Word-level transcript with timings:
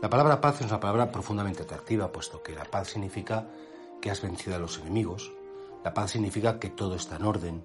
La 0.00 0.08
palabra 0.08 0.40
paz 0.40 0.60
es 0.60 0.68
una 0.68 0.78
palabra 0.78 1.10
profundamente 1.10 1.64
atractiva, 1.64 2.12
puesto 2.12 2.40
que 2.40 2.54
la 2.54 2.64
paz 2.64 2.90
significa 2.90 3.48
que 4.00 4.12
has 4.12 4.22
vencido 4.22 4.54
a 4.54 4.60
los 4.60 4.78
enemigos, 4.78 5.32
la 5.82 5.92
paz 5.92 6.12
significa 6.12 6.60
que 6.60 6.70
todo 6.70 6.94
está 6.94 7.16
en 7.16 7.24
orden, 7.24 7.64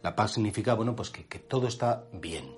la 0.00 0.14
paz 0.14 0.34
significa, 0.34 0.74
bueno, 0.74 0.94
pues 0.94 1.10
que, 1.10 1.24
todo 1.40 1.66
está 1.66 2.04
bien. 2.12 2.54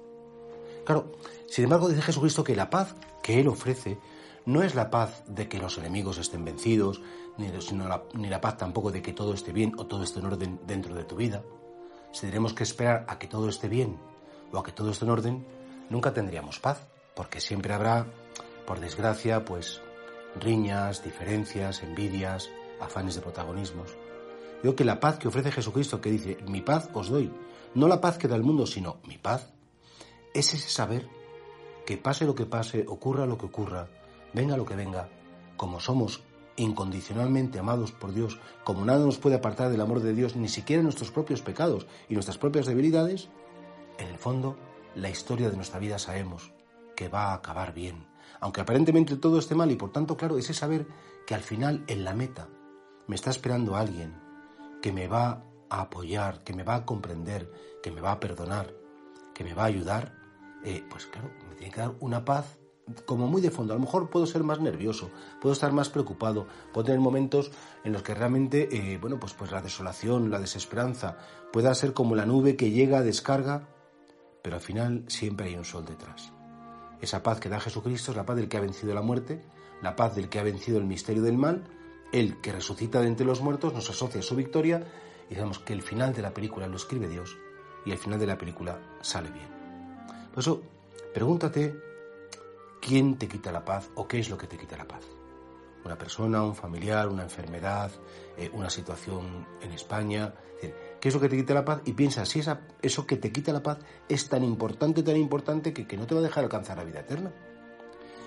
Claro, 0.84 1.12
sin 1.46 1.64
embargo 1.64 1.88
dice 1.88 2.02
Jesucristo 2.02 2.44
que 2.44 2.54
la 2.54 2.68
paz 2.68 2.94
que 3.22 3.40
Él 3.40 3.48
ofrece 3.48 3.98
no 4.44 4.62
es 4.62 4.74
la 4.74 4.90
paz 4.90 5.24
de 5.26 5.48
que 5.48 5.58
los 5.58 5.78
enemigos 5.78 6.18
estén 6.18 6.44
vencidos, 6.44 7.00
ni, 7.38 7.48
la, 7.48 8.02
ni 8.12 8.28
la 8.28 8.42
paz 8.42 8.58
tampoco 8.58 8.92
de 8.92 9.00
que 9.00 9.14
todo 9.14 9.32
esté 9.32 9.50
bien 9.50 9.72
o 9.78 9.86
todo 9.86 10.02
esté 10.02 10.20
en 10.20 10.26
orden 10.26 10.60
dentro 10.66 10.94
de 10.94 11.04
tu 11.04 11.16
vida. 11.16 11.42
Si 12.12 12.26
tenemos 12.26 12.52
que 12.52 12.64
esperar 12.64 13.06
a 13.08 13.18
que 13.18 13.28
todo 13.28 13.48
esté 13.48 13.68
bien 13.68 13.96
o 14.52 14.58
a 14.58 14.62
que 14.62 14.72
todo 14.72 14.90
esté 14.90 15.06
en 15.06 15.10
orden, 15.10 15.46
nunca 15.88 16.12
tendríamos 16.12 16.60
paz, 16.60 16.86
porque 17.14 17.40
siempre 17.40 17.72
habrá 17.72 18.06
por 18.66 18.80
desgracia, 18.80 19.44
pues 19.44 19.80
riñas, 20.40 21.02
diferencias, 21.02 21.82
envidias, 21.82 22.50
afanes 22.80 23.14
de 23.14 23.22
protagonismos. 23.22 23.96
Digo 24.62 24.74
que 24.74 24.84
la 24.84 25.00
paz 25.00 25.18
que 25.18 25.28
ofrece 25.28 25.52
Jesucristo, 25.52 26.00
que 26.00 26.10
dice, 26.10 26.38
mi 26.46 26.60
paz 26.60 26.88
os 26.92 27.08
doy, 27.08 27.32
no 27.74 27.88
la 27.88 28.00
paz 28.00 28.18
que 28.18 28.28
da 28.28 28.36
el 28.36 28.42
mundo, 28.42 28.66
sino 28.66 28.98
mi 29.04 29.18
paz, 29.18 29.52
es 30.34 30.52
ese 30.54 30.68
saber 30.68 31.08
que 31.86 31.96
pase 31.96 32.24
lo 32.24 32.34
que 32.34 32.46
pase, 32.46 32.84
ocurra 32.88 33.26
lo 33.26 33.38
que 33.38 33.46
ocurra, 33.46 33.88
venga 34.32 34.56
lo 34.56 34.66
que 34.66 34.74
venga, 34.74 35.08
como 35.56 35.80
somos 35.80 36.22
incondicionalmente 36.56 37.58
amados 37.58 37.92
por 37.92 38.12
Dios, 38.12 38.38
como 38.64 38.84
nada 38.84 39.04
nos 39.04 39.18
puede 39.18 39.36
apartar 39.36 39.70
del 39.70 39.80
amor 39.80 40.00
de 40.00 40.14
Dios, 40.14 40.36
ni 40.36 40.48
siquiera 40.48 40.82
nuestros 40.82 41.10
propios 41.10 41.42
pecados 41.42 41.86
y 42.08 42.14
nuestras 42.14 42.38
propias 42.38 42.66
debilidades, 42.66 43.28
en 43.98 44.08
el 44.08 44.18
fondo, 44.18 44.56
la 44.94 45.10
historia 45.10 45.50
de 45.50 45.56
nuestra 45.56 45.78
vida 45.78 45.98
sabemos 45.98 46.52
que 46.94 47.08
va 47.08 47.30
a 47.30 47.34
acabar 47.34 47.74
bien, 47.74 48.06
aunque 48.40 48.60
aparentemente 48.60 49.16
todo 49.16 49.38
esté 49.38 49.54
mal 49.54 49.70
y 49.70 49.76
por 49.76 49.92
tanto, 49.92 50.16
claro, 50.16 50.38
ese 50.38 50.54
saber 50.54 50.86
que 51.26 51.34
al 51.34 51.42
final 51.42 51.84
en 51.86 52.04
la 52.04 52.14
meta 52.14 52.48
me 53.06 53.14
está 53.14 53.30
esperando 53.30 53.76
alguien 53.76 54.14
que 54.82 54.92
me 54.92 55.08
va 55.08 55.44
a 55.68 55.80
apoyar, 55.80 56.44
que 56.44 56.54
me 56.54 56.62
va 56.62 56.76
a 56.76 56.86
comprender, 56.86 57.50
que 57.82 57.90
me 57.90 58.00
va 58.00 58.12
a 58.12 58.20
perdonar, 58.20 58.72
que 59.34 59.44
me 59.44 59.54
va 59.54 59.64
a 59.64 59.66
ayudar, 59.66 60.14
eh, 60.64 60.84
pues 60.88 61.06
claro, 61.06 61.30
me 61.48 61.54
tiene 61.56 61.72
que 61.72 61.80
dar 61.80 61.94
una 62.00 62.24
paz 62.24 62.58
como 63.04 63.26
muy 63.26 63.42
de 63.42 63.50
fondo. 63.50 63.72
A 63.72 63.76
lo 63.76 63.82
mejor 63.82 64.10
puedo 64.10 64.26
ser 64.26 64.44
más 64.44 64.60
nervioso, 64.60 65.10
puedo 65.40 65.52
estar 65.52 65.72
más 65.72 65.88
preocupado, 65.88 66.46
puedo 66.72 66.84
tener 66.84 67.00
momentos 67.00 67.50
en 67.84 67.92
los 67.92 68.02
que 68.02 68.14
realmente, 68.14 68.68
eh, 68.70 68.98
bueno, 68.98 69.18
pues, 69.18 69.34
pues 69.34 69.50
la 69.50 69.60
desolación, 69.62 70.30
la 70.30 70.38
desesperanza 70.38 71.18
pueda 71.52 71.74
ser 71.74 71.92
como 71.92 72.14
la 72.14 72.26
nube 72.26 72.56
que 72.56 72.70
llega, 72.70 73.02
descarga, 73.02 73.68
pero 74.42 74.56
al 74.56 74.62
final 74.62 75.04
siempre 75.08 75.48
hay 75.48 75.56
un 75.56 75.64
sol 75.64 75.84
detrás. 75.84 76.32
Esa 77.00 77.22
paz 77.22 77.40
que 77.40 77.48
da 77.48 77.60
Jesucristo 77.60 78.10
es 78.10 78.16
la 78.16 78.26
paz 78.26 78.36
del 78.36 78.48
que 78.48 78.56
ha 78.56 78.60
vencido 78.60 78.94
la 78.94 79.02
muerte, 79.02 79.42
la 79.82 79.96
paz 79.96 80.14
del 80.14 80.28
que 80.28 80.38
ha 80.38 80.42
vencido 80.42 80.78
el 80.78 80.84
misterio 80.84 81.22
del 81.22 81.36
mal, 81.36 81.64
el 82.12 82.40
que 82.40 82.52
resucita 82.52 83.00
de 83.00 83.08
entre 83.08 83.26
los 83.26 83.40
muertos, 83.40 83.74
nos 83.74 83.90
asocia 83.90 84.20
a 84.20 84.22
su 84.22 84.36
victoria 84.36 84.86
y 85.28 85.34
digamos 85.34 85.58
que 85.58 85.72
el 85.72 85.82
final 85.82 86.14
de 86.14 86.22
la 86.22 86.32
película 86.32 86.66
lo 86.66 86.76
escribe 86.76 87.08
Dios 87.08 87.36
y 87.84 87.92
el 87.92 87.98
final 87.98 88.18
de 88.18 88.26
la 88.26 88.38
película 88.38 88.78
sale 89.00 89.30
bien. 89.30 89.48
Por 90.32 90.40
eso, 90.40 90.62
pregúntate 91.12 91.74
quién 92.80 93.16
te 93.16 93.28
quita 93.28 93.52
la 93.52 93.64
paz 93.64 93.90
o 93.94 94.06
qué 94.06 94.18
es 94.18 94.30
lo 94.30 94.38
que 94.38 94.46
te 94.46 94.56
quita 94.56 94.76
la 94.76 94.86
paz. 94.86 95.04
Una 95.84 95.96
persona, 95.96 96.42
un 96.42 96.54
familiar, 96.54 97.08
una 97.08 97.22
enfermedad, 97.22 97.90
eh, 98.36 98.50
una 98.52 98.70
situación 98.70 99.46
en 99.60 99.72
España. 99.72 100.34
¿Qué 101.06 101.10
es 101.10 101.14
lo 101.14 101.20
que 101.20 101.28
te 101.28 101.36
quita 101.36 101.54
la 101.54 101.64
paz? 101.64 101.82
Y 101.84 101.92
piensa 101.92 102.26
si 102.26 102.40
esa, 102.40 102.62
eso 102.82 103.06
que 103.06 103.16
te 103.16 103.30
quita 103.30 103.52
la 103.52 103.62
paz 103.62 103.78
es 104.08 104.28
tan 104.28 104.42
importante, 104.42 105.04
tan 105.04 105.16
importante 105.16 105.72
que, 105.72 105.86
que 105.86 105.96
no 105.96 106.04
te 106.04 106.16
va 106.16 106.20
a 106.20 106.24
dejar 106.24 106.42
alcanzar 106.42 106.78
la 106.78 106.82
vida 106.82 106.98
eterna. 106.98 107.30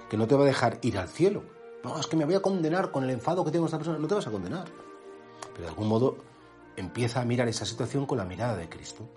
Que 0.09 0.15
no 0.15 0.27
te 0.27 0.35
va 0.35 0.43
a 0.43 0.45
dejar 0.45 0.79
ir 0.81 0.97
al 0.97 1.09
cielo. 1.09 1.43
No, 1.83 1.99
es 1.99 2.07
que 2.07 2.15
me 2.15 2.23
voy 2.23 2.35
a 2.35 2.41
condenar 2.41 2.89
con 2.89 3.03
el 3.03 3.09
enfado 3.09 3.43
que 3.43 3.51
tengo 3.51 3.65
esta 3.65 3.77
persona. 3.77 3.99
No 3.99 4.07
te 4.07 4.15
vas 4.15 4.27
a 4.27 4.31
condenar. 4.31 4.69
Pero 5.51 5.63
de 5.63 5.67
algún 5.67 5.89
modo 5.89 6.19
empieza 6.77 7.19
a 7.19 7.25
mirar 7.25 7.49
esa 7.49 7.65
situación 7.65 8.05
con 8.05 8.17
la 8.17 8.23
mirada 8.23 8.55
de 8.55 8.69
Cristo. 8.69 9.09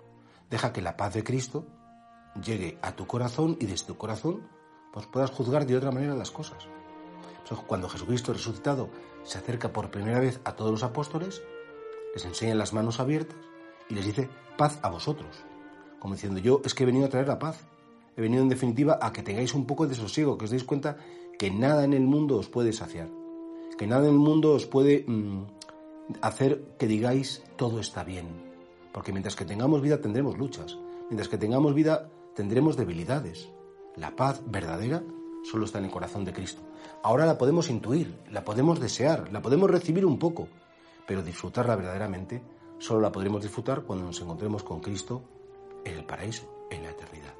Deja 0.49 0.73
que 0.73 0.81
la 0.81 0.97
paz 0.97 1.13
de 1.13 1.23
Cristo 1.23 1.65
llegue 2.43 2.77
a 2.81 2.97
tu 2.97 3.07
corazón 3.07 3.55
y 3.61 3.65
desde 3.65 3.85
tu 3.85 3.95
corazón 3.95 4.45
pues 4.91 5.05
puedas 5.05 5.31
juzgar 5.31 5.65
de 5.65 5.77
otra 5.77 5.91
manera 5.91 6.15
las 6.15 6.31
cosas. 6.31 6.67
cuando 7.65 7.87
Jesucristo 7.87 8.33
resucitado 8.33 8.89
se 9.23 9.37
acerca 9.37 9.71
por 9.71 9.89
primera 9.89 10.19
vez 10.19 10.41
a 10.43 10.51
todos 10.51 10.71
los 10.71 10.83
apóstoles, 10.83 11.41
les 12.13 12.25
enseña 12.25 12.55
las 12.55 12.73
manos 12.73 12.99
abiertas 12.99 13.52
y 13.89 13.95
les 13.95 14.05
dice 14.05 14.29
paz 14.57 14.79
a 14.81 14.89
vosotros. 14.89 15.43
Como 15.99 16.15
diciendo, 16.15 16.39
yo 16.39 16.61
es 16.63 16.73
que 16.73 16.83
he 16.83 16.85
venido 16.85 17.05
a 17.05 17.09
traer 17.09 17.27
la 17.27 17.39
paz. 17.39 17.65
He 18.15 18.21
venido 18.21 18.43
en 18.43 18.49
definitiva 18.49 18.99
a 19.01 19.11
que 19.11 19.23
tengáis 19.23 19.53
un 19.53 19.65
poco 19.65 19.87
de 19.87 19.95
sosiego, 19.95 20.37
que 20.37 20.45
os 20.45 20.51
deis 20.51 20.63
cuenta 20.63 20.97
que 21.39 21.49
nada 21.49 21.83
en 21.83 21.93
el 21.93 22.03
mundo 22.03 22.37
os 22.37 22.47
puede 22.47 22.71
saciar, 22.73 23.09
que 23.77 23.87
nada 23.87 24.07
en 24.07 24.13
el 24.13 24.19
mundo 24.19 24.53
os 24.53 24.67
puede 24.67 25.03
mm, 25.07 25.45
hacer 26.21 26.75
que 26.77 26.87
digáis 26.87 27.43
todo 27.55 27.79
está 27.79 28.03
bien. 28.03 28.27
Porque 28.91 29.11
mientras 29.11 29.35
que 29.35 29.45
tengamos 29.45 29.81
vida 29.81 29.99
tendremos 29.99 30.37
luchas, 30.37 30.77
mientras 31.09 31.27
que 31.27 31.37
tengamos 31.37 31.73
vida 31.73 32.09
tendremos 32.35 32.77
debilidades. 32.77 33.49
La 33.95 34.15
paz 34.15 34.41
verdadera 34.45 35.03
solo 35.43 35.65
está 35.65 35.79
en 35.79 35.85
el 35.85 35.91
corazón 35.91 36.25
de 36.25 36.33
Cristo. 36.33 36.61
Ahora 37.01 37.25
la 37.25 37.37
podemos 37.37 37.69
intuir, 37.69 38.17
la 38.31 38.43
podemos 38.43 38.79
desear, 38.79 39.31
la 39.31 39.41
podemos 39.41 39.69
recibir 39.69 40.05
un 40.05 40.19
poco, 40.19 40.47
pero 41.07 41.23
disfrutarla 41.23 41.75
verdaderamente 41.75 42.41
solo 42.83 42.99
la 42.99 43.13
podremos 43.13 43.41
disfrutar 43.41 43.83
cuando 43.83 44.03
nos 44.03 44.19
encontremos 44.19 44.61
con 44.61 44.81
Cristo 44.81 45.23
en 45.85 45.99
el 45.99 46.05
paraíso, 46.05 46.67
en 46.69 46.83
la 46.83 46.89
eternidad. 46.89 47.33